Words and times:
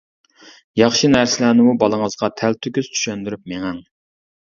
ياخشى 0.79 1.09
نەرسىلەرنىمۇ 1.15 1.73
بالىڭىزغا 1.83 2.29
تەلتۆكۈس 2.41 2.89
چۈشەندۈرۈپ 2.95 3.45
مېڭىڭ. 3.53 3.79